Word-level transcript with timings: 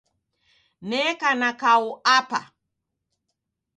Neka 0.89 1.29
na 1.39 1.49
kau 1.61 1.85
Apa. 2.17 2.39